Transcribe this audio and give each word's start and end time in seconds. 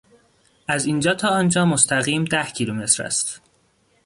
از 0.67 0.85
اینجا 0.85 1.15
تا 1.15 1.27
آنجا 1.29 1.65
مستقیم 1.65 2.23
ده 2.25 2.43
کیلومتر 2.45 3.03
است. 3.03 3.41